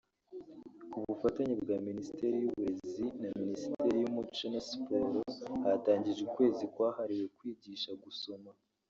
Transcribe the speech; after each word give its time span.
Ku 0.91 0.97
bufatanye 1.05 1.53
bwa 1.63 1.77
Minisiteri 1.87 2.35
y’Uburezi 2.39 3.05
na 3.21 3.29
Minisiteri 3.39 3.95
y’Umuco 3.99 4.45
na 4.53 4.61
Siporo 4.67 5.19
hatangijwe 5.63 6.23
Ukwezi 6.29 6.63
kwahariwe 6.73 7.25
kwigisha 7.37 7.91
gusoma 8.05 8.49